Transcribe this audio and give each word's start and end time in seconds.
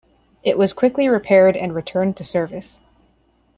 It 0.41 0.57
was 0.57 0.73
quickly 0.73 1.07
repaired 1.09 1.55
and 1.55 1.75
returned 1.75 2.17
to 2.17 2.23
service. 2.23 2.81